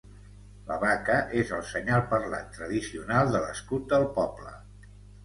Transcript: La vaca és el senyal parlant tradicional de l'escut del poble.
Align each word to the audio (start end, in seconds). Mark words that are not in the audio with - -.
La 0.69 0.77
vaca 0.83 1.17
és 1.41 1.51
el 1.57 1.61
senyal 1.71 2.01
parlant 2.13 2.49
tradicional 2.55 3.31
de 3.37 3.43
l'escut 3.45 3.87
del 3.93 4.07
poble. 4.17 4.57